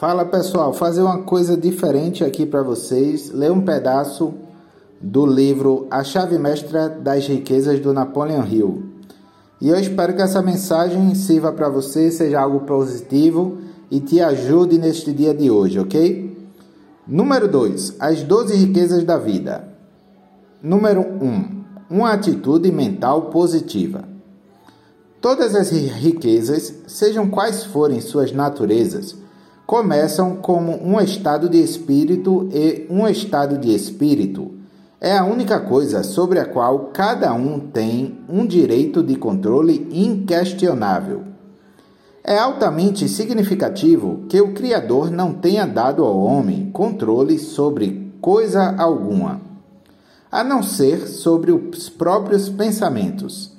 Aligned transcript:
Fala 0.00 0.24
pessoal, 0.24 0.72
fazer 0.72 1.02
uma 1.02 1.24
coisa 1.24 1.58
diferente 1.58 2.24
aqui 2.24 2.46
para 2.46 2.62
vocês, 2.62 3.30
ler 3.30 3.52
um 3.52 3.60
pedaço 3.60 4.32
do 4.98 5.26
livro 5.26 5.86
A 5.90 6.02
Chave 6.02 6.38
Mestra 6.38 6.88
das 6.88 7.26
Riquezas 7.26 7.80
do 7.80 7.92
Napoleon 7.92 8.42
Hill. 8.46 8.82
E 9.60 9.68
eu 9.68 9.78
espero 9.78 10.16
que 10.16 10.22
essa 10.22 10.40
mensagem 10.40 11.14
sirva 11.14 11.52
para 11.52 11.68
você, 11.68 12.10
seja 12.10 12.40
algo 12.40 12.60
positivo 12.60 13.58
e 13.90 14.00
te 14.00 14.22
ajude 14.22 14.78
neste 14.78 15.12
dia 15.12 15.34
de 15.34 15.50
hoje, 15.50 15.78
ok? 15.78 16.50
Número 17.06 17.46
2. 17.46 17.96
As 18.00 18.22
12 18.22 18.56
riquezas 18.56 19.04
da 19.04 19.18
vida. 19.18 19.68
Número 20.62 21.02
1. 21.02 21.26
Um, 21.26 21.64
uma 21.90 22.12
atitude 22.12 22.72
mental 22.72 23.26
positiva. 23.26 24.08
Todas 25.20 25.54
as 25.54 25.68
riquezas, 25.68 26.72
sejam 26.86 27.28
quais 27.28 27.64
forem 27.64 28.00
suas 28.00 28.32
naturezas, 28.32 29.14
começam 29.70 30.34
como 30.34 30.84
um 30.84 31.00
estado 31.00 31.48
de 31.48 31.62
espírito 31.62 32.48
e 32.52 32.88
um 32.90 33.06
estado 33.06 33.56
de 33.56 33.72
espírito 33.72 34.50
é 35.00 35.16
a 35.16 35.24
única 35.24 35.60
coisa 35.60 36.02
sobre 36.02 36.40
a 36.40 36.44
qual 36.44 36.90
cada 36.92 37.32
um 37.32 37.60
tem 37.60 38.18
um 38.28 38.44
direito 38.44 39.00
de 39.00 39.14
controle 39.14 39.88
inquestionável. 39.92 41.22
É 42.24 42.36
altamente 42.36 43.08
significativo 43.08 44.24
que 44.28 44.40
o 44.40 44.54
Criador 44.54 45.08
não 45.08 45.34
tenha 45.34 45.64
dado 45.66 46.04
ao 46.04 46.18
homem 46.18 46.68
controle 46.72 47.38
sobre 47.38 48.12
coisa 48.20 48.74
alguma, 48.76 49.40
a 50.32 50.42
não 50.42 50.64
ser 50.64 51.06
sobre 51.06 51.52
os 51.52 51.88
próprios 51.88 52.48
pensamentos. 52.48 53.52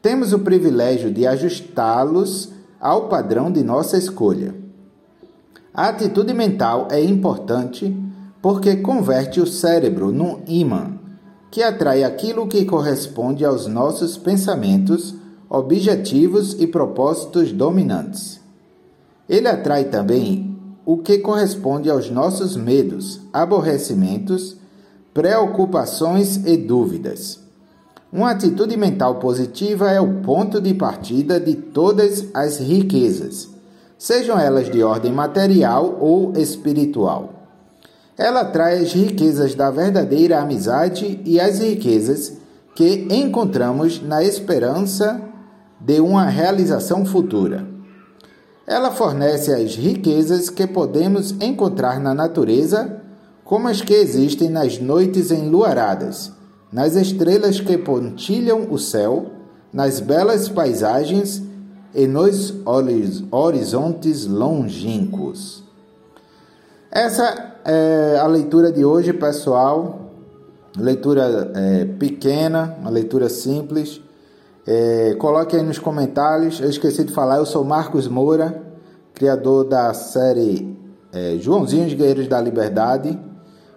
Temos 0.00 0.32
o 0.32 0.38
privilégio 0.38 1.10
de 1.10 1.26
ajustá-los 1.26 2.52
ao 2.80 3.08
padrão 3.08 3.50
de 3.50 3.64
nossa 3.64 3.98
escolha. 3.98 4.59
A 5.72 5.88
atitude 5.88 6.34
mental 6.34 6.88
é 6.90 7.02
importante 7.02 7.96
porque 8.42 8.76
converte 8.76 9.40
o 9.40 9.46
cérebro 9.46 10.10
num 10.10 10.40
imã 10.48 10.98
que 11.48 11.62
atrai 11.62 12.02
aquilo 12.02 12.48
que 12.48 12.64
corresponde 12.64 13.44
aos 13.44 13.66
nossos 13.66 14.16
pensamentos, 14.16 15.14
objetivos 15.48 16.56
e 16.60 16.66
propósitos 16.66 17.52
dominantes. 17.52 18.40
Ele 19.28 19.46
atrai 19.46 19.84
também 19.84 20.56
o 20.84 20.98
que 20.98 21.18
corresponde 21.18 21.88
aos 21.88 22.10
nossos 22.10 22.56
medos, 22.56 23.20
aborrecimentos, 23.32 24.56
preocupações 25.14 26.36
e 26.46 26.56
dúvidas. 26.56 27.38
Uma 28.12 28.32
atitude 28.32 28.76
mental 28.76 29.16
positiva 29.16 29.88
é 29.90 30.00
o 30.00 30.20
ponto 30.20 30.60
de 30.60 30.74
partida 30.74 31.38
de 31.38 31.54
todas 31.54 32.26
as 32.34 32.58
riquezas 32.58 33.59
sejam 34.00 34.40
elas 34.40 34.70
de 34.70 34.82
ordem 34.82 35.12
material 35.12 35.98
ou 36.00 36.32
espiritual. 36.34 37.34
Ela 38.16 38.46
traz 38.46 38.80
as 38.80 38.92
riquezas 38.94 39.54
da 39.54 39.70
verdadeira 39.70 40.40
amizade 40.40 41.20
e 41.22 41.38
as 41.38 41.58
riquezas 41.58 42.32
que 42.74 43.06
encontramos 43.10 44.00
na 44.00 44.24
esperança 44.24 45.20
de 45.78 46.00
uma 46.00 46.24
realização 46.24 47.04
futura. 47.04 47.66
Ela 48.66 48.90
fornece 48.90 49.52
as 49.52 49.76
riquezas 49.76 50.48
que 50.48 50.66
podemos 50.66 51.32
encontrar 51.32 52.00
na 52.00 52.14
natureza, 52.14 53.02
como 53.44 53.68
as 53.68 53.82
que 53.82 53.92
existem 53.92 54.48
nas 54.48 54.78
noites 54.78 55.30
enluaradas, 55.30 56.32
nas 56.72 56.96
estrelas 56.96 57.60
que 57.60 57.76
pontilham 57.76 58.66
o 58.70 58.78
céu, 58.78 59.26
nas 59.70 60.00
belas 60.00 60.48
paisagens 60.48 61.49
e 61.94 62.06
nos 62.06 62.54
horizontes 63.30 64.26
longínquos. 64.26 65.62
Essa 66.90 67.56
é 67.64 68.18
a 68.18 68.26
leitura 68.26 68.72
de 68.72 68.84
hoje, 68.84 69.12
pessoal. 69.12 70.10
Leitura 70.76 71.50
é, 71.54 71.84
pequena, 71.84 72.76
uma 72.80 72.90
leitura 72.90 73.28
simples. 73.28 74.00
É, 74.66 75.14
coloque 75.18 75.56
aí 75.56 75.62
nos 75.62 75.78
comentários. 75.78 76.60
Eu 76.60 76.70
esqueci 76.70 77.04
de 77.04 77.12
falar, 77.12 77.38
eu 77.38 77.46
sou 77.46 77.64
Marcos 77.64 78.06
Moura, 78.06 78.62
criador 79.14 79.64
da 79.64 79.92
série 79.94 80.76
é, 81.12 81.36
Joãozinho 81.38 81.86
os 81.86 81.94
Guerreiros 81.94 82.28
da 82.28 82.40
Liberdade, 82.40 83.18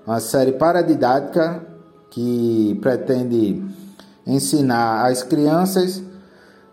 uma 0.05 0.19
série 0.19 0.51
paradidática 0.53 1.65
que 2.11 2.77
pretende 2.81 3.63
ensinar 4.25 5.07
às 5.07 5.23
crianças 5.23 6.01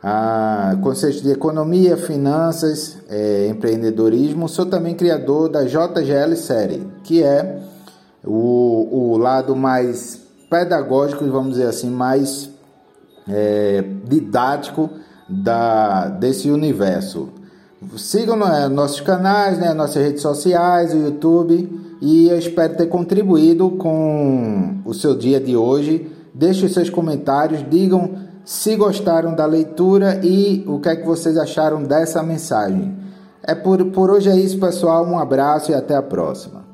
a 0.02 0.76
conceitos 0.82 1.20
de 1.20 1.30
economia, 1.30 1.96
finanças, 1.96 2.96
é, 3.08 3.48
empreendedorismo. 3.48 4.48
Sou 4.48 4.66
também 4.66 4.94
criador 4.94 5.48
da 5.48 5.64
JGL 5.64 6.34
Série, 6.36 6.86
que 7.04 7.22
é 7.22 7.60
o, 8.24 9.12
o 9.12 9.18
lado 9.18 9.54
mais 9.54 10.20
pedagógico, 10.48 11.24
vamos 11.26 11.52
dizer 11.52 11.66
assim, 11.66 11.90
mais 11.90 12.50
é, 13.28 13.84
didático 14.04 14.90
da, 15.28 16.08
desse 16.08 16.50
universo. 16.50 17.28
Sigam 17.96 18.36
né, 18.36 18.68
nossos 18.68 19.00
canais, 19.00 19.58
né, 19.58 19.72
nossas 19.72 20.02
redes 20.02 20.22
sociais, 20.22 20.92
o 20.92 20.98
YouTube, 20.98 21.96
e 22.00 22.28
eu 22.28 22.38
espero 22.38 22.76
ter 22.76 22.86
contribuído 22.86 23.70
com 23.72 24.80
o 24.84 24.92
seu 24.92 25.14
dia 25.14 25.38
de 25.38 25.56
hoje. 25.56 26.10
Deixe 26.34 26.64
os 26.64 26.72
seus 26.72 26.90
comentários, 26.90 27.64
digam 27.68 28.29
se 28.44 28.76
gostaram 28.76 29.34
da 29.34 29.46
leitura 29.46 30.20
e 30.24 30.64
o 30.66 30.78
que 30.80 30.88
é 30.88 30.96
que 30.96 31.06
vocês 31.06 31.36
acharam 31.36 31.82
dessa 31.82 32.22
mensagem. 32.22 32.96
É 33.42 33.54
por, 33.54 33.84
por 33.86 34.10
hoje 34.10 34.28
é 34.28 34.36
isso, 34.36 34.58
pessoal. 34.58 35.04
Um 35.04 35.18
abraço 35.18 35.70
e 35.70 35.74
até 35.74 35.94
a 35.96 36.02
próxima. 36.02 36.69